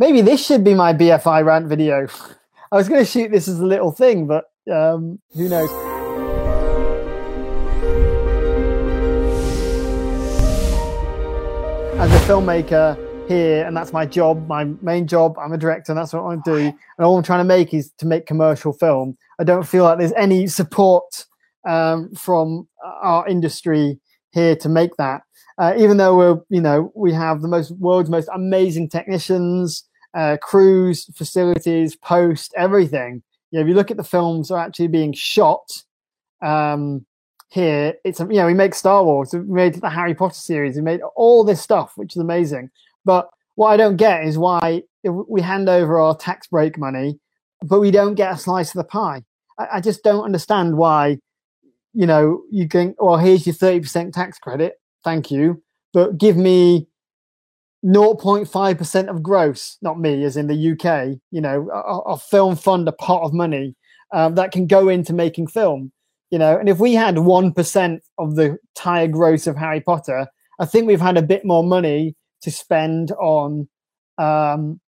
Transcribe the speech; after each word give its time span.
maybe 0.00 0.22
this 0.22 0.44
should 0.44 0.64
be 0.64 0.72
my 0.72 0.94
BFI 0.94 1.44
rant 1.44 1.68
video. 1.68 2.08
I 2.72 2.76
was 2.76 2.88
going 2.88 3.04
to 3.04 3.10
shoot 3.10 3.30
this 3.30 3.46
as 3.46 3.60
a 3.60 3.66
little 3.66 3.92
thing, 3.92 4.26
but 4.26 4.46
um, 4.72 5.20
who 5.34 5.48
knows? 5.48 5.70
As 12.00 12.10
a 12.10 12.26
filmmaker 12.26 13.28
here, 13.28 13.66
and 13.66 13.76
that's 13.76 13.92
my 13.92 14.06
job, 14.06 14.48
my 14.48 14.64
main 14.80 15.06
job. 15.06 15.38
I'm 15.38 15.52
a 15.52 15.58
director, 15.58 15.92
and 15.92 15.98
that's 15.98 16.14
what 16.14 16.22
I 16.22 16.36
do. 16.44 16.56
And 16.56 17.04
all 17.04 17.18
I'm 17.18 17.22
trying 17.22 17.40
to 17.40 17.44
make 17.44 17.74
is 17.74 17.92
to 17.98 18.06
make 18.06 18.24
commercial 18.24 18.72
film. 18.72 19.18
I 19.38 19.44
don't 19.44 19.66
feel 19.66 19.84
like 19.84 19.98
there's 19.98 20.12
any 20.12 20.46
support 20.46 21.26
um, 21.68 22.14
from 22.14 22.68
our 23.02 23.28
industry 23.28 24.00
here 24.30 24.56
to 24.56 24.68
make 24.68 24.96
that. 24.96 25.22
Uh, 25.58 25.74
even 25.76 25.98
though 25.98 26.16
we're, 26.16 26.40
you 26.48 26.60
know, 26.60 26.90
we 26.94 27.12
have 27.12 27.42
the 27.42 27.48
most 27.48 27.72
world's 27.72 28.08
most 28.08 28.30
amazing 28.32 28.88
technicians, 28.88 29.84
uh, 30.14 30.36
crews, 30.42 31.04
facilities, 31.14 31.96
post, 31.96 32.52
everything. 32.56 33.22
Know, 33.52 33.60
if 33.60 33.68
you 33.68 33.74
look 33.74 33.90
at 33.90 33.96
the 33.96 34.04
films 34.04 34.48
that 34.48 34.54
are 34.54 34.66
actually 34.66 34.88
being 34.88 35.12
shot 35.12 35.82
um, 36.40 37.04
here, 37.48 37.94
it's 38.04 38.20
you 38.20 38.26
know 38.26 38.46
we 38.46 38.54
make 38.54 38.74
Star 38.74 39.04
Wars, 39.04 39.32
we 39.32 39.40
made 39.40 39.74
the 39.74 39.90
Harry 39.90 40.14
Potter 40.14 40.34
series, 40.34 40.76
we 40.76 40.82
made 40.82 41.00
all 41.16 41.42
this 41.42 41.60
stuff, 41.60 41.92
which 41.96 42.14
is 42.14 42.22
amazing. 42.22 42.70
But 43.04 43.28
what 43.56 43.68
I 43.68 43.76
don't 43.76 43.96
get 43.96 44.24
is 44.24 44.38
why 44.38 44.84
we 45.04 45.40
hand 45.40 45.68
over 45.68 45.98
our 45.98 46.16
tax 46.16 46.46
break 46.46 46.78
money, 46.78 47.18
but 47.62 47.80
we 47.80 47.90
don't 47.90 48.14
get 48.14 48.32
a 48.32 48.38
slice 48.38 48.70
of 48.70 48.78
the 48.78 48.84
pie. 48.84 49.24
I, 49.58 49.66
I 49.74 49.80
just 49.80 50.04
don't 50.04 50.24
understand 50.24 50.76
why. 50.76 51.18
You 51.92 52.06
know, 52.06 52.42
you 52.52 52.68
think, 52.68 53.02
well, 53.02 53.16
here's 53.16 53.46
your 53.46 53.54
thirty 53.54 53.80
percent 53.80 54.14
tax 54.14 54.38
credit, 54.38 54.80
thank 55.02 55.32
you, 55.32 55.60
but 55.92 56.18
give 56.18 56.36
me 56.36 56.86
0.5% 57.84 59.08
of 59.08 59.22
gross, 59.22 59.78
not 59.80 59.98
me, 59.98 60.24
as 60.24 60.36
in 60.36 60.46
the 60.46 60.72
UK, 60.72 61.18
you 61.30 61.40
know, 61.40 61.68
a, 62.06 62.18
film 62.18 62.56
fund 62.56 62.86
a 62.86 62.92
pot 62.92 63.22
of 63.22 63.32
money 63.32 63.74
um, 64.12 64.34
that 64.34 64.52
can 64.52 64.66
go 64.66 64.88
into 64.88 65.12
making 65.12 65.46
film, 65.46 65.90
you 66.30 66.38
know. 66.38 66.58
And 66.58 66.68
if 66.68 66.78
we 66.78 66.94
had 66.94 67.16
1% 67.16 68.00
of 68.18 68.36
the 68.36 68.58
entire 68.76 69.08
gross 69.08 69.46
of 69.46 69.56
Harry 69.56 69.80
Potter, 69.80 70.26
I 70.58 70.66
think 70.66 70.86
we've 70.86 71.00
had 71.00 71.16
a 71.16 71.22
bit 71.22 71.44
more 71.44 71.64
money 71.64 72.16
to 72.42 72.50
spend 72.50 73.12
on, 73.12 73.68
um, 74.18 74.80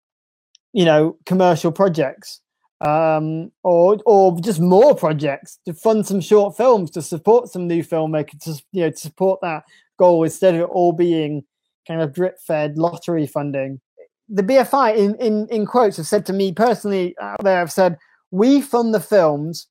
you 0.72 0.84
know, 0.84 1.16
commercial 1.26 1.70
projects 1.70 2.40
um, 2.80 3.52
or 3.62 3.98
or 4.06 4.40
just 4.40 4.60
more 4.60 4.94
projects 4.94 5.58
to 5.66 5.74
fund 5.74 6.06
some 6.06 6.20
short 6.20 6.56
films 6.56 6.90
to 6.92 7.02
support 7.02 7.48
some 7.48 7.66
new 7.66 7.84
filmmakers 7.84 8.40
to 8.40 8.62
you 8.72 8.84
know 8.84 8.90
to 8.90 8.96
support 8.96 9.40
that 9.42 9.64
goal 9.98 10.24
instead 10.24 10.54
of 10.54 10.62
it 10.62 10.70
all 10.70 10.92
being 10.92 11.44
kind 11.86 12.00
of 12.00 12.12
drip 12.12 12.38
fed 12.38 12.78
lottery 12.78 13.26
funding. 13.26 13.80
The 14.28 14.42
BFI, 14.42 14.96
in, 14.96 15.14
in, 15.16 15.48
in 15.48 15.66
quotes, 15.66 15.96
have 15.96 16.06
said 16.06 16.24
to 16.26 16.32
me 16.32 16.52
personally 16.52 17.16
out 17.20 17.42
there, 17.42 17.58
have 17.58 17.72
said, 17.72 17.98
we 18.30 18.60
fund 18.60 18.94
the 18.94 19.00
films 19.00 19.66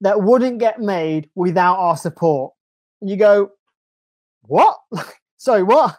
that 0.00 0.22
wouldn't 0.22 0.58
get 0.58 0.80
made 0.80 1.28
without 1.34 1.76
our 1.78 1.96
support. 1.96 2.52
And 3.00 3.10
you 3.10 3.16
go, 3.16 3.50
what? 4.42 4.78
Sorry, 5.36 5.62
what? 5.62 5.98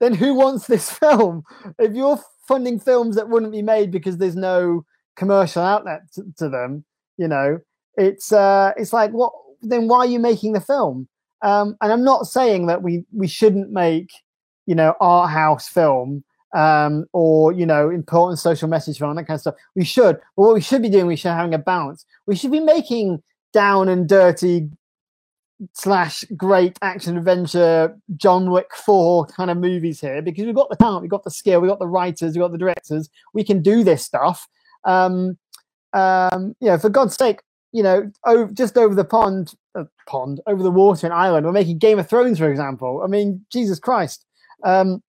Then 0.00 0.14
who 0.14 0.34
wants 0.34 0.66
this 0.66 0.90
film? 0.98 1.42
If 1.78 1.94
you're 1.94 2.20
funding 2.48 2.80
films 2.80 3.16
that 3.16 3.28
wouldn't 3.28 3.52
be 3.52 3.62
made 3.62 3.90
because 3.90 4.18
there's 4.18 4.36
no 4.36 4.84
commercial 5.16 5.62
outlet 5.62 6.00
to, 6.14 6.24
to 6.38 6.48
them, 6.48 6.84
you 7.16 7.28
know, 7.28 7.58
it's 7.96 8.32
uh, 8.32 8.72
it's 8.76 8.92
like 8.92 9.10
what? 9.12 9.32
Then 9.60 9.86
why 9.86 9.98
are 9.98 10.06
you 10.06 10.18
making 10.18 10.52
the 10.54 10.60
film? 10.60 11.08
Um, 11.42 11.76
and 11.80 11.92
I'm 11.92 12.04
not 12.04 12.26
saying 12.26 12.66
that 12.66 12.82
we 12.82 13.04
we 13.12 13.26
shouldn't 13.26 13.70
make 13.70 14.10
you 14.66 14.74
know 14.74 14.94
art 15.00 15.30
house 15.30 15.68
film 15.68 16.24
um, 16.54 17.06
or 17.12 17.52
you 17.52 17.66
know 17.66 17.90
important 17.90 18.38
social 18.38 18.68
message 18.68 18.98
film 18.98 19.14
that 19.16 19.26
kind 19.26 19.36
of 19.36 19.40
stuff. 19.40 19.54
We 19.74 19.84
should, 19.84 20.18
but 20.36 20.42
what 20.42 20.54
we 20.54 20.60
should 20.60 20.82
be 20.82 20.88
doing, 20.88 21.06
we 21.06 21.16
should 21.16 21.30
be 21.30 21.34
having 21.34 21.54
a 21.54 21.58
balance. 21.58 22.04
We 22.26 22.36
should 22.36 22.52
be 22.52 22.60
making 22.60 23.22
down 23.52 23.88
and 23.88 24.08
dirty 24.08 24.70
slash 25.74 26.24
great 26.36 26.76
action 26.82 27.16
adventure 27.16 27.96
John 28.16 28.50
Wick 28.50 28.74
four 28.74 29.26
kind 29.26 29.50
of 29.50 29.58
movies 29.58 30.00
here 30.00 30.20
because 30.22 30.44
we've 30.44 30.54
got 30.54 30.70
the 30.70 30.76
talent, 30.76 31.02
we've 31.02 31.10
got 31.10 31.24
the 31.24 31.30
skill, 31.30 31.60
we've 31.60 31.70
got 31.70 31.78
the 31.78 31.86
writers, 31.86 32.34
we've 32.34 32.42
got 32.42 32.52
the 32.52 32.58
directors. 32.58 33.08
We 33.32 33.44
can 33.44 33.62
do 33.62 33.84
this 33.84 34.04
stuff. 34.04 34.48
Um, 34.84 35.38
um, 35.92 36.56
you 36.60 36.68
know, 36.68 36.78
for 36.78 36.88
God's 36.88 37.14
sake, 37.14 37.40
you 37.72 37.82
know, 37.82 38.10
just 38.54 38.76
over 38.76 38.94
the 38.94 39.04
pond, 39.04 39.54
uh, 39.74 39.84
pond 40.06 40.40
over 40.46 40.62
the 40.62 40.70
water 40.70 41.06
in 41.06 41.12
Ireland, 41.12 41.46
we're 41.46 41.52
making 41.52 41.78
Game 41.78 41.98
of 41.98 42.08
Thrones, 42.08 42.38
for 42.38 42.50
example. 42.50 43.02
I 43.04 43.08
mean, 43.08 43.44
Jesus 43.50 43.78
Christ, 43.78 44.24
um, 44.64 45.02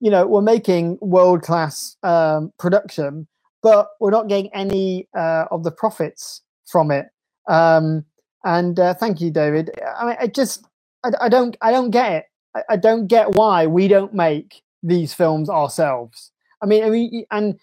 you 0.00 0.10
know, 0.10 0.26
we're 0.26 0.42
making 0.42 0.98
world 1.00 1.42
class 1.42 1.96
um, 2.02 2.52
production, 2.58 3.28
but 3.62 3.88
we're 4.00 4.10
not 4.10 4.28
getting 4.28 4.52
any 4.52 5.08
uh, 5.16 5.44
of 5.50 5.64
the 5.64 5.70
profits 5.70 6.42
from 6.66 6.90
it. 6.90 7.06
Um, 7.48 8.04
and 8.44 8.78
uh, 8.78 8.94
thank 8.94 9.20
you, 9.20 9.30
David. 9.30 9.70
I 9.96 10.06
mean, 10.06 10.16
I 10.20 10.26
just, 10.26 10.66
I, 11.04 11.10
I 11.22 11.28
don't, 11.28 11.56
I 11.62 11.70
don't 11.70 11.90
get 11.90 12.12
it. 12.12 12.24
I, 12.54 12.62
I, 12.70 12.76
don't 12.76 13.06
get 13.06 13.36
why 13.36 13.66
we 13.66 13.88
don't 13.88 14.12
make 14.12 14.62
these 14.82 15.14
films 15.14 15.48
ourselves. 15.48 16.32
I 16.60 16.66
mean, 16.66 16.84
I 16.84 16.90
mean, 16.90 17.24
and 17.30 17.58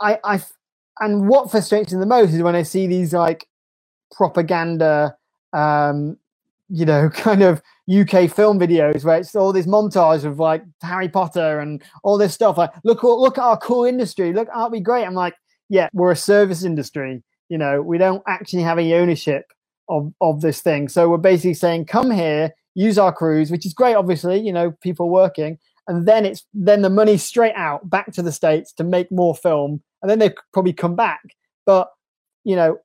I, 0.00 0.18
I, 0.22 0.42
and 1.00 1.28
what 1.28 1.50
frustrates 1.50 1.92
me 1.92 1.98
the 1.98 2.06
most 2.06 2.32
is 2.32 2.42
when 2.42 2.54
I 2.54 2.62
see 2.62 2.86
these 2.86 3.12
like 3.12 3.46
propaganda, 4.12 5.16
um, 5.52 6.16
you 6.68 6.84
know, 6.84 7.10
kind 7.14 7.42
of 7.42 7.62
UK 7.90 8.30
film 8.30 8.58
videos 8.58 9.04
where 9.04 9.18
it's 9.18 9.34
all 9.34 9.52
this 9.52 9.66
montage 9.66 10.24
of 10.24 10.38
like 10.38 10.62
Harry 10.82 11.08
Potter 11.08 11.60
and 11.60 11.82
all 12.02 12.18
this 12.18 12.34
stuff. 12.34 12.58
Like, 12.58 12.72
look, 12.84 13.02
look 13.02 13.38
at 13.38 13.44
our 13.44 13.58
cool 13.58 13.84
industry. 13.84 14.32
Look, 14.32 14.48
aren't 14.52 14.72
we 14.72 14.80
great? 14.80 15.04
I'm 15.04 15.14
like, 15.14 15.34
yeah, 15.68 15.88
we're 15.92 16.12
a 16.12 16.16
service 16.16 16.64
industry. 16.64 17.22
You 17.48 17.58
know, 17.58 17.82
we 17.82 17.98
don't 17.98 18.22
actually 18.26 18.62
have 18.62 18.78
any 18.78 18.94
ownership 18.94 19.52
of 19.88 20.12
of 20.20 20.40
this 20.40 20.62
thing. 20.62 20.88
So 20.88 21.08
we're 21.08 21.18
basically 21.18 21.54
saying, 21.54 21.86
come 21.86 22.10
here, 22.10 22.52
use 22.74 22.98
our 22.98 23.12
crews, 23.12 23.50
which 23.50 23.64
is 23.64 23.72
great. 23.72 23.94
Obviously, 23.94 24.40
you 24.40 24.52
know, 24.52 24.72
people 24.82 25.08
working, 25.10 25.58
and 25.86 26.06
then 26.08 26.26
it's 26.26 26.44
then 26.54 26.82
the 26.82 26.90
money 26.90 27.16
straight 27.16 27.54
out 27.54 27.88
back 27.88 28.12
to 28.14 28.22
the 28.22 28.32
states 28.32 28.72
to 28.74 28.84
make 28.84 29.12
more 29.12 29.34
film 29.34 29.82
and 30.02 30.10
then 30.10 30.18
they 30.18 30.34
probably 30.52 30.72
come 30.72 30.94
back. 30.94 31.20
But 31.64 31.88
you 32.44 32.54
know, 32.56 32.78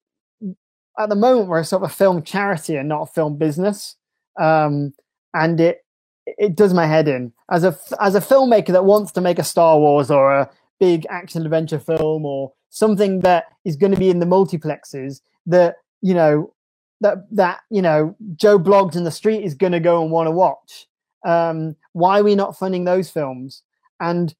at 0.99 1.09
the 1.09 1.15
moment 1.15 1.49
we're 1.49 1.63
sort 1.63 1.83
of 1.83 1.91
a 1.91 1.93
film 1.93 2.23
charity 2.23 2.75
and 2.75 2.89
not 2.89 3.03
a 3.03 3.11
film 3.11 3.37
business, 3.37 3.95
um, 4.39 4.93
and 5.33 5.59
it 5.59 5.85
it 6.25 6.55
does 6.55 6.73
my 6.73 6.85
head 6.85 7.07
in 7.07 7.33
as 7.49 7.63
a 7.63 7.77
as 7.99 8.15
a 8.15 8.21
filmmaker 8.21 8.67
that 8.67 8.85
wants 8.85 9.11
to 9.13 9.21
make 9.21 9.39
a 9.39 9.43
Star 9.43 9.79
Wars 9.79 10.11
or 10.11 10.33
a 10.33 10.49
big 10.79 11.05
action 11.09 11.43
adventure 11.43 11.79
film 11.79 12.25
or 12.25 12.53
something 12.69 13.19
that 13.19 13.45
is 13.65 13.75
going 13.75 13.91
to 13.91 13.99
be 13.99 14.09
in 14.09 14.19
the 14.19 14.25
multiplexes 14.25 15.21
that 15.45 15.75
you 16.01 16.13
know 16.13 16.53
that 17.01 17.17
that 17.31 17.59
you 17.69 17.81
know 17.81 18.15
Joe 18.35 18.59
Bloggs 18.59 18.95
in 18.95 19.03
the 19.03 19.11
street 19.11 19.43
is 19.43 19.53
going 19.53 19.73
to 19.73 19.79
go 19.79 20.01
and 20.01 20.11
want 20.11 20.27
to 20.27 20.31
watch. 20.31 20.87
Um, 21.23 21.75
why 21.93 22.19
are 22.19 22.23
we 22.23 22.35
not 22.35 22.57
funding 22.57 22.85
those 22.85 23.09
films? 23.09 23.61
And 23.99 24.33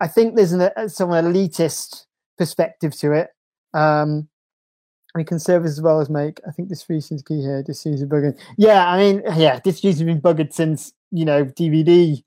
I 0.00 0.06
think 0.08 0.34
there's 0.34 0.52
an, 0.52 0.62
uh, 0.62 0.88
some 0.88 1.10
elitist 1.10 2.06
perspective 2.38 2.96
to 2.98 3.12
it. 3.12 3.28
Um, 3.74 4.28
I 5.16 5.20
mean, 5.20 5.26
conserve 5.26 5.64
as 5.64 5.80
well 5.80 5.98
as 5.98 6.10
make. 6.10 6.40
I 6.46 6.50
think 6.50 6.68
distribution's 6.68 7.22
key 7.22 7.40
here. 7.40 7.62
Distribution 7.62 8.06
buggered. 8.06 8.38
Yeah, 8.58 8.86
I 8.86 8.98
mean, 8.98 9.22
yeah, 9.34 9.58
distribution's 9.60 10.02
been 10.02 10.20
buggered 10.20 10.52
since 10.52 10.92
you 11.10 11.24
know 11.24 11.46
DVD 11.46 12.22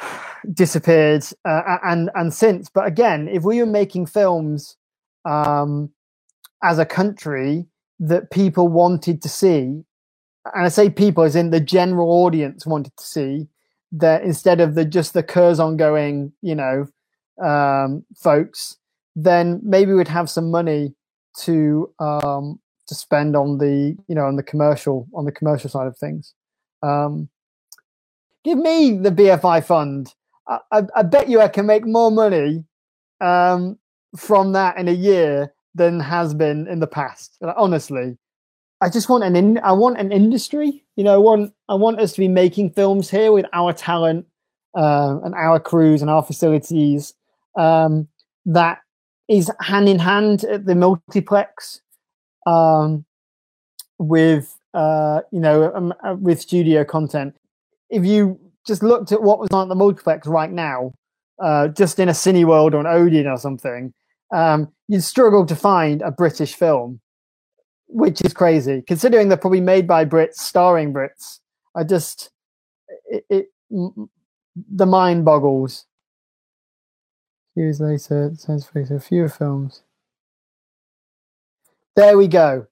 disappeared 0.54 1.24
uh, 1.44 1.76
and 1.84 2.08
and 2.14 2.32
since. 2.32 2.70
But 2.70 2.86
again, 2.86 3.28
if 3.28 3.42
we 3.42 3.60
were 3.60 3.66
making 3.66 4.06
films 4.06 4.78
um, 5.26 5.90
as 6.64 6.78
a 6.78 6.86
country 6.86 7.66
that 8.00 8.30
people 8.30 8.66
wanted 8.66 9.20
to 9.20 9.28
see, 9.28 9.84
and 10.54 10.64
I 10.64 10.68
say 10.68 10.88
people 10.88 11.24
as 11.24 11.36
in 11.36 11.50
the 11.50 11.60
general 11.60 12.08
audience 12.24 12.64
wanted 12.64 12.96
to 12.96 13.04
see, 13.04 13.48
that 13.92 14.22
instead 14.22 14.62
of 14.62 14.76
the 14.76 14.86
just 14.86 15.12
the 15.12 15.22
Curzon 15.22 15.76
going, 15.76 16.32
you 16.40 16.54
know, 16.54 16.86
um, 17.46 18.06
folks, 18.16 18.78
then 19.14 19.60
maybe 19.62 19.92
we'd 19.92 20.08
have 20.08 20.30
some 20.30 20.50
money 20.50 20.94
to 21.38 21.92
um, 21.98 22.58
to 22.86 22.94
spend 22.94 23.36
on 23.36 23.58
the 23.58 23.96
you 24.08 24.14
know 24.14 24.24
on 24.24 24.36
the 24.36 24.42
commercial 24.42 25.08
on 25.14 25.24
the 25.24 25.32
commercial 25.32 25.70
side 25.70 25.86
of 25.86 25.96
things. 25.96 26.34
Um, 26.82 27.28
give 28.44 28.58
me 28.58 28.98
the 28.98 29.10
BFI 29.10 29.64
fund. 29.64 30.14
I, 30.46 30.58
I, 30.72 30.82
I, 30.96 31.02
bet 31.02 31.28
you 31.28 31.40
I 31.40 31.48
can 31.48 31.66
make 31.66 31.84
more 31.84 32.10
money 32.10 32.64
um, 33.20 33.78
from 34.16 34.52
that 34.52 34.78
in 34.78 34.88
a 34.88 34.92
year 34.92 35.52
than 35.74 36.00
has 36.00 36.34
been 36.34 36.66
in 36.68 36.80
the 36.80 36.86
past. 36.86 37.36
Like, 37.40 37.56
honestly, 37.58 38.16
I 38.80 38.88
just 38.88 39.08
want 39.08 39.24
an 39.24 39.36
in, 39.36 39.58
I 39.58 39.72
want 39.72 39.98
an 39.98 40.12
industry. 40.12 40.84
You 40.96 41.04
know, 41.04 41.14
I 41.14 41.18
want 41.18 41.52
I 41.68 41.74
want 41.74 42.00
us 42.00 42.12
to 42.12 42.20
be 42.20 42.28
making 42.28 42.70
films 42.70 43.10
here 43.10 43.32
with 43.32 43.46
our 43.52 43.72
talent 43.72 44.26
uh, 44.74 45.18
and 45.24 45.34
our 45.34 45.60
crews 45.60 46.00
and 46.00 46.10
our 46.10 46.22
facilities 46.22 47.14
um, 47.56 48.08
that 48.46 48.78
is 49.28 49.50
hand 49.60 49.88
in 49.88 49.98
hand 49.98 50.44
at 50.44 50.64
the 50.64 50.74
multiplex 50.74 51.80
um, 52.46 53.04
with 53.98 54.58
uh, 54.74 55.20
you 55.30 55.40
know 55.40 55.72
um, 55.74 55.94
uh, 56.04 56.14
with 56.14 56.40
studio 56.40 56.84
content. 56.84 57.36
If 57.90 58.04
you 58.04 58.38
just 58.66 58.82
looked 58.82 59.12
at 59.12 59.22
what 59.22 59.38
was 59.38 59.50
on 59.52 59.68
the 59.68 59.74
multiplex 59.74 60.26
right 60.26 60.50
now, 60.50 60.92
uh, 61.42 61.68
just 61.68 61.98
in 61.98 62.08
a 62.08 62.12
Cineworld 62.12 62.74
or 62.74 62.80
an 62.80 62.86
Odeon 62.86 63.26
or 63.26 63.38
something, 63.38 63.92
um, 64.34 64.72
you'd 64.88 65.04
struggle 65.04 65.46
to 65.46 65.56
find 65.56 66.02
a 66.02 66.10
British 66.10 66.54
film, 66.54 67.00
which 67.86 68.20
is 68.22 68.32
crazy 68.32 68.82
considering 68.86 69.28
they're 69.28 69.38
probably 69.38 69.60
made 69.60 69.86
by 69.86 70.04
Brits, 70.04 70.34
starring 70.34 70.92
Brits. 70.92 71.40
I 71.74 71.84
just 71.84 72.30
it, 73.06 73.24
it 73.30 73.46
the 73.70 74.86
mind 74.86 75.24
boggles. 75.24 75.84
Years 77.58 77.80
later, 77.80 78.30
science 78.36 78.66
fiction, 78.66 79.00
fewer 79.00 79.28
films. 79.28 79.82
There 81.96 82.16
we 82.16 82.28
go, 82.28 82.68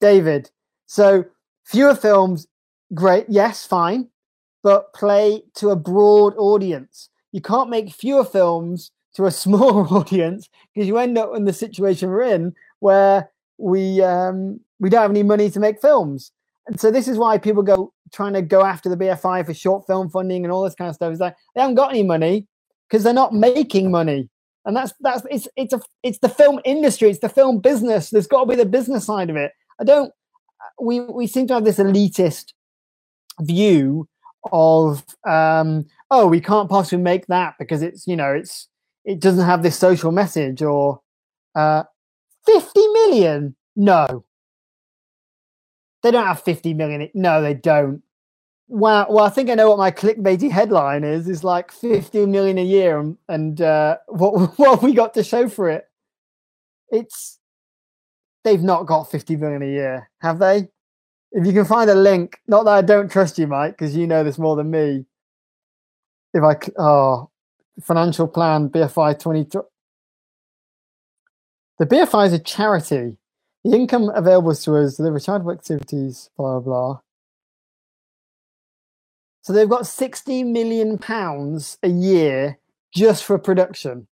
David. 0.00 0.50
So 0.86 1.26
fewer 1.66 1.94
films, 1.94 2.46
great. 2.94 3.26
Yes, 3.28 3.66
fine, 3.66 4.08
but 4.62 4.94
play 4.94 5.42
to 5.56 5.68
a 5.68 5.76
broad 5.76 6.32
audience. 6.38 7.10
You 7.32 7.42
can't 7.42 7.68
make 7.68 7.92
fewer 7.92 8.24
films 8.24 8.92
to 9.16 9.26
a 9.26 9.30
small 9.44 9.86
audience 9.94 10.48
because 10.74 10.88
you 10.88 10.96
end 10.96 11.18
up 11.18 11.36
in 11.36 11.44
the 11.44 11.52
situation 11.52 12.08
we're 12.08 12.22
in 12.22 12.54
where 12.78 13.28
we 13.58 14.00
um, 14.00 14.58
we 14.78 14.88
don't 14.88 15.02
have 15.02 15.10
any 15.10 15.22
money 15.22 15.50
to 15.50 15.60
make 15.60 15.82
films. 15.82 16.32
And 16.66 16.80
so 16.80 16.90
this 16.90 17.08
is 17.08 17.18
why 17.18 17.36
people 17.36 17.62
go 17.62 17.92
trying 18.10 18.32
to 18.32 18.40
go 18.40 18.64
after 18.64 18.88
the 18.88 18.96
BFI 18.96 19.44
for 19.44 19.52
short 19.52 19.86
film 19.86 20.08
funding 20.08 20.46
and 20.46 20.50
all 20.50 20.64
this 20.64 20.74
kind 20.74 20.88
of 20.88 20.94
stuff. 20.94 21.12
Is 21.12 21.18
that 21.18 21.36
they 21.54 21.60
haven't 21.60 21.76
got 21.76 21.90
any 21.90 22.04
money 22.04 22.46
because 22.88 23.04
they're 23.04 23.12
not 23.12 23.34
making 23.34 23.90
money. 23.90 24.29
And 24.64 24.76
that's 24.76 24.92
that's 25.00 25.26
it's 25.30 25.48
it's 25.56 25.72
a 25.72 25.80
it's 26.02 26.18
the 26.18 26.28
film 26.28 26.60
industry, 26.64 27.10
it's 27.10 27.20
the 27.20 27.28
film 27.28 27.60
business. 27.60 28.10
There's 28.10 28.26
got 28.26 28.40
to 28.40 28.46
be 28.46 28.56
the 28.56 28.66
business 28.66 29.06
side 29.06 29.30
of 29.30 29.36
it. 29.36 29.52
I 29.80 29.84
don't. 29.84 30.12
We 30.80 31.00
we 31.00 31.26
seem 31.26 31.46
to 31.48 31.54
have 31.54 31.64
this 31.64 31.78
elitist 31.78 32.52
view 33.40 34.08
of 34.52 35.04
um, 35.26 35.86
oh 36.10 36.26
we 36.26 36.40
can't 36.40 36.68
possibly 36.68 37.02
make 37.02 37.26
that 37.26 37.54
because 37.58 37.82
it's 37.82 38.06
you 38.06 38.16
know 38.16 38.32
it's 38.32 38.68
it 39.04 39.20
doesn't 39.20 39.44
have 39.44 39.62
this 39.62 39.78
social 39.78 40.12
message 40.12 40.62
or 40.62 41.00
uh, 41.54 41.82
50 42.46 42.80
million 42.88 43.56
no 43.76 44.24
they 46.02 46.10
don't 46.10 46.26
have 46.26 46.42
50 46.42 46.74
million 46.74 47.08
no 47.14 47.42
they 47.42 47.54
don't 47.54 48.02
well 48.70 49.06
well 49.10 49.24
i 49.24 49.28
think 49.28 49.50
i 49.50 49.54
know 49.54 49.68
what 49.68 49.78
my 49.78 49.90
clickbaity 49.90 50.50
headline 50.50 51.04
is 51.04 51.28
is 51.28 51.44
like 51.44 51.72
50 51.72 52.26
million 52.26 52.56
a 52.58 52.64
year 52.64 52.98
and, 52.98 53.18
and 53.28 53.60
uh, 53.60 53.96
what 54.08 54.58
what 54.58 54.82
we 54.82 54.94
got 54.94 55.14
to 55.14 55.24
show 55.24 55.48
for 55.48 55.68
it 55.68 55.86
it's 56.90 57.38
they've 58.44 58.62
not 58.62 58.86
got 58.86 59.10
50 59.10 59.36
million 59.36 59.62
a 59.62 59.66
year 59.66 60.10
have 60.22 60.38
they 60.38 60.68
if 61.32 61.46
you 61.46 61.52
can 61.52 61.64
find 61.64 61.90
a 61.90 61.94
link 61.94 62.38
not 62.46 62.64
that 62.64 62.72
i 62.72 62.82
don't 62.82 63.10
trust 63.10 63.38
you 63.38 63.46
mike 63.46 63.72
because 63.72 63.96
you 63.96 64.06
know 64.06 64.24
this 64.24 64.38
more 64.38 64.56
than 64.56 64.70
me 64.70 65.04
if 66.32 66.42
i 66.42 66.54
oh 66.78 67.30
financial 67.82 68.28
plan 68.28 68.68
BFI 68.68 69.18
20. 69.18 69.44
The 71.78 71.86
BFI 71.86 72.26
is 72.26 72.32
a 72.32 72.38
charity. 72.38 73.16
The 73.64 73.76
income 73.76 74.10
available 74.14 74.54
to 74.54 74.76
us 74.76 74.96
deliver 74.96 75.18
charitable 75.18 75.52
activities, 75.52 76.30
blah, 76.36 76.60
blah, 76.60 76.60
blah. 76.60 77.00
So 79.50 79.54
they've 79.54 79.68
got 79.68 79.88
60 79.88 80.44
million 80.44 80.96
pounds 80.96 81.76
a 81.82 81.88
year 81.88 82.60
just 82.94 83.24
for 83.24 83.36
production. 83.36 84.06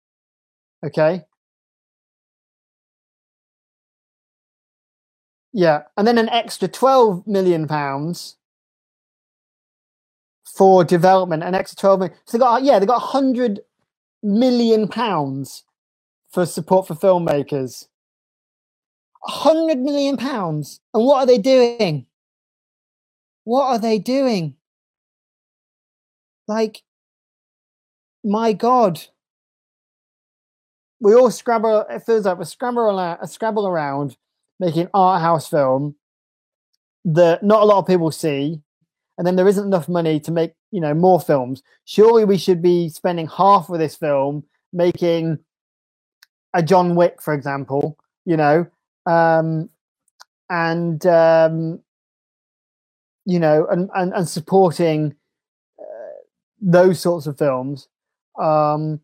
Okay. 0.83 1.27
Yeah. 5.53 5.83
And 5.95 6.09
then 6.09 6.17
an 6.17 6.31
extra 6.31 6.69
12 6.69 7.27
million 7.27 7.69
pounds 7.69 8.39
for 10.57 10.85
development, 10.85 11.43
an 11.43 11.55
extra 11.55 11.77
12 11.77 12.01
million. 12.01 12.19
So 12.25 12.39
they 12.39 12.41
got, 12.41 12.63
yeah, 12.63 12.79
they 12.79 12.87
got 12.87 13.03
100 13.03 13.61
million 14.23 14.89
pounds 14.89 15.65
for 16.31 16.47
support 16.47 16.87
for 16.87 16.95
filmmakers. 16.95 17.89
100 19.21 19.81
million 19.81 20.17
pounds. 20.17 20.81
And 20.95 21.05
what 21.05 21.19
are 21.19 21.27
they 21.27 21.37
doing? 21.37 22.07
What 23.45 23.67
are 23.67 23.79
they 23.79 23.99
doing? 23.99 24.57
Like, 26.49 26.83
my 28.25 28.53
God. 28.53 29.01
We 31.01 31.15
all 31.15 31.31
scrabble, 31.31 31.85
it 31.91 32.03
feels 32.05 32.25
like 32.25 32.39
we 32.39 32.45
scrabble 32.45 32.81
around, 32.81 33.27
scrabble 33.29 33.67
around 33.67 34.17
making 34.59 34.89
art 34.95 35.21
house 35.21 35.49
film 35.49 35.97
that 37.05 37.43
not 37.43 37.63
a 37.63 37.65
lot 37.65 37.79
of 37.79 37.87
people 37.87 38.11
see 38.11 38.61
and 39.19 39.27
then 39.27 39.37
there 39.37 39.49
isn't 39.49 39.67
enough 39.67 39.89
money 39.89 40.21
to 40.21 40.33
make 40.33 40.53
you 40.73 40.81
know 40.81 40.95
more 40.95 41.21
films 41.21 41.63
surely 41.85 42.25
we 42.25 42.37
should 42.37 42.61
be 42.61 42.89
spending 42.89 43.29
half 43.29 43.69
of 43.71 43.79
this 43.79 43.97
film 43.97 44.45
making 44.73 45.39
a 46.55 46.63
john 46.63 46.95
wick 46.95 47.23
for 47.23 47.33
example 47.33 47.97
you 48.25 48.37
know 48.37 48.67
um 49.07 49.69
and 50.51 51.07
um 51.07 51.81
you 53.25 53.39
know 53.39 53.67
and 53.71 53.91
and, 53.95 54.13
and 54.13 54.29
supporting 54.29 55.15
those 56.61 57.01
sorts 57.01 57.27
of 57.27 57.39
films 57.39 57.89
um 58.41 59.01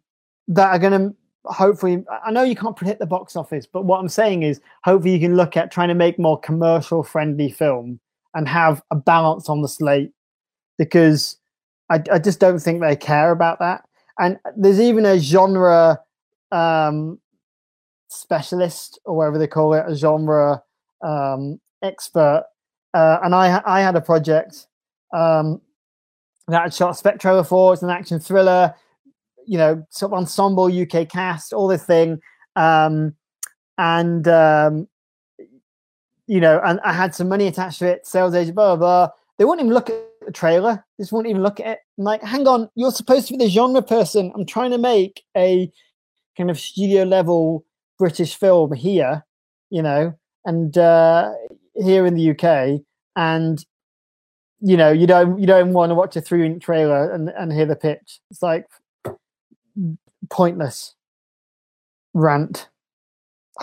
that 0.48 0.68
are 0.68 0.78
going 0.78 0.92
to 0.92 1.14
hopefully 1.44 2.04
i 2.24 2.30
know 2.30 2.42
you 2.42 2.54
can't 2.54 2.76
predict 2.76 3.00
the 3.00 3.06
box 3.06 3.34
office 3.36 3.66
but 3.66 3.84
what 3.84 3.98
i'm 3.98 4.08
saying 4.08 4.42
is 4.42 4.60
hopefully 4.84 5.12
you 5.12 5.20
can 5.20 5.36
look 5.36 5.56
at 5.56 5.70
trying 5.70 5.88
to 5.88 5.94
make 5.94 6.18
more 6.18 6.38
commercial 6.38 7.02
friendly 7.02 7.50
film 7.50 7.98
and 8.34 8.48
have 8.48 8.82
a 8.90 8.96
balance 8.96 9.48
on 9.48 9.60
the 9.60 9.68
slate 9.68 10.12
because 10.78 11.38
I, 11.90 12.02
I 12.10 12.18
just 12.18 12.40
don't 12.40 12.58
think 12.58 12.80
they 12.80 12.96
care 12.96 13.30
about 13.30 13.58
that. 13.58 13.84
And 14.18 14.38
there's 14.56 14.80
even 14.80 15.04
a 15.04 15.18
genre 15.18 16.00
um, 16.50 17.18
specialist 18.08 18.98
or 19.04 19.16
whatever 19.16 19.38
they 19.38 19.46
call 19.46 19.74
it, 19.74 19.84
a 19.86 19.94
genre 19.94 20.62
um, 21.02 21.60
expert. 21.82 22.44
Uh, 22.94 23.18
and 23.22 23.34
I 23.34 23.62
I 23.64 23.80
had 23.80 23.96
a 23.96 24.00
project 24.00 24.66
um, 25.14 25.60
that 26.52 26.72
shot 26.74 26.92
spec 26.92 27.18
trailer 27.18 27.44
for. 27.44 27.72
It's 27.72 27.82
an 27.82 27.90
action 27.90 28.18
thriller, 28.18 28.74
you 29.46 29.58
know, 29.58 29.86
sort 29.90 30.12
of 30.12 30.18
ensemble 30.18 30.66
UK 30.66 31.08
cast, 31.08 31.52
all 31.52 31.68
this 31.68 31.84
thing. 31.84 32.20
Um, 32.56 33.14
and 33.78 34.26
um, 34.28 34.88
you 36.26 36.40
know, 36.40 36.60
and 36.64 36.80
I 36.84 36.92
had 36.92 37.14
some 37.14 37.28
money 37.28 37.46
attached 37.46 37.80
to 37.80 37.86
it, 37.86 38.06
sales 38.06 38.34
agent, 38.34 38.54
blah, 38.54 38.76
blah, 38.76 39.06
blah. 39.06 39.14
They 39.38 39.44
wouldn't 39.44 39.64
even 39.64 39.74
look 39.74 39.90
at 39.90 39.96
the 40.24 40.32
trailer. 40.32 40.84
They 40.96 41.02
just 41.02 41.12
wouldn't 41.12 41.30
even 41.30 41.42
look 41.42 41.60
at 41.60 41.66
it. 41.66 41.78
I'm 41.98 42.04
like, 42.04 42.22
hang 42.22 42.46
on, 42.46 42.70
you're 42.74 42.90
supposed 42.90 43.26
to 43.28 43.34
be 43.34 43.44
the 43.44 43.50
genre 43.50 43.82
person. 43.82 44.32
I'm 44.34 44.46
trying 44.46 44.70
to 44.70 44.78
make 44.78 45.24
a 45.36 45.70
kind 46.36 46.50
of 46.50 46.58
studio 46.58 47.04
level 47.04 47.64
British 47.98 48.36
film 48.36 48.72
here, 48.72 49.24
you 49.70 49.82
know, 49.82 50.14
and 50.44 50.76
uh, 50.78 51.32
here 51.74 52.06
in 52.06 52.14
the 52.14 52.30
UK. 52.30 52.80
And, 53.16 53.64
you 54.62 54.76
know, 54.76 54.90
you 54.92 55.06
don't 55.06 55.38
you 55.38 55.46
don't 55.46 55.72
want 55.72 55.90
to 55.90 55.94
watch 55.94 56.16
a 56.16 56.20
three 56.20 56.38
minute 56.42 56.62
trailer 56.62 57.10
and, 57.10 57.28
and 57.30 57.52
hear 57.52 57.66
the 57.66 57.76
pitch. 57.76 58.20
It's 58.30 58.42
like 58.42 58.66
pointless 60.30 60.94
rant 62.14 62.68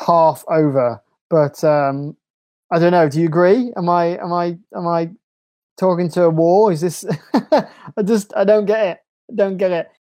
half 0.06 0.44
over. 0.50 1.02
But 1.30 1.64
um 1.64 2.18
I 2.72 2.80
don't 2.80 2.92
know. 2.92 3.10
Do 3.10 3.20
you 3.20 3.26
agree? 3.28 3.74
Am 3.78 3.90
I 3.90 4.18
am 4.18 4.34
I 4.34 4.58
am 4.76 4.88
I 4.88 5.12
talking 5.78 6.10
to 6.12 6.24
a 6.24 6.30
wall? 6.30 6.70
Is 6.70 6.82
this? 6.82 7.06
I 7.34 8.04
just 8.04 8.34
I 8.36 8.44
don't 8.44 8.66
get 8.66 8.86
it. 8.86 8.98
I 9.32 9.36
don't 9.36 9.58
get 9.58 9.72
it. 9.72 9.90